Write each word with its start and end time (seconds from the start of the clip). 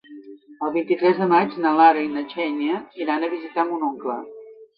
El 0.67 0.71
vint-i-tres 0.77 1.19
de 1.23 1.27
maig 1.33 1.53
na 1.65 1.73
Lara 1.81 2.01
i 2.07 2.09
na 2.15 2.25
Xènia 2.33 2.79
iran 3.05 3.27
a 3.27 3.31
visitar 3.37 3.69
mon 3.71 3.87
oncle. 3.91 4.19